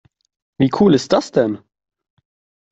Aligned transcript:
Wie 0.57 0.71
cool 0.79 0.95
ist 0.95 1.13
das 1.13 1.31
denn? 1.31 1.59